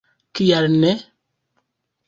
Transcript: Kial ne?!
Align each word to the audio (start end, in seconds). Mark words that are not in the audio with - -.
Kial 0.39 0.67
ne?! 0.81 0.93